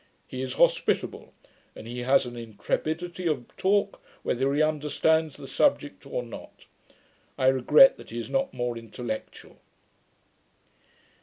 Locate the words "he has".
1.85-2.25